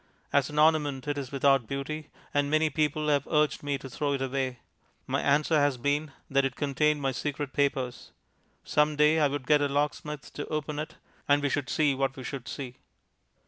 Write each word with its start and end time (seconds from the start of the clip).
As 0.33 0.49
an 0.49 0.57
ornament 0.57 1.07
it 1.07 1.15
is 1.19 1.31
without 1.31 1.67
beauty, 1.67 2.09
and 2.33 2.49
many 2.49 2.71
people 2.71 3.07
have 3.09 3.27
urged 3.29 3.61
me 3.61 3.77
to 3.77 3.87
throw 3.87 4.13
it 4.13 4.21
away. 4.23 4.57
My 5.05 5.21
answer 5.21 5.57
has 5.59 5.77
been 5.77 6.11
that 6.27 6.43
it 6.43 6.55
contained 6.55 7.03
my 7.03 7.11
secret 7.11 7.53
papers. 7.53 8.09
Some 8.63 8.95
day 8.95 9.19
I 9.19 9.27
would 9.27 9.45
get 9.45 9.61
a 9.61 9.67
locksmith 9.67 10.33
to 10.33 10.47
open 10.47 10.79
it, 10.79 10.95
and 11.29 11.39
we 11.43 11.49
should 11.49 11.69
see 11.69 11.93
what 11.93 12.15
we 12.15 12.23
should 12.23 12.47
see. 12.47 12.77